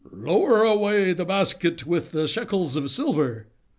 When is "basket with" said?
1.25-2.11